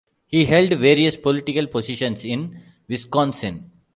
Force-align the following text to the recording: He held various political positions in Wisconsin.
He 0.25 0.45
held 0.45 0.69
various 0.79 1.15
political 1.15 1.67
positions 1.67 2.25
in 2.25 2.59
Wisconsin. 2.87 3.69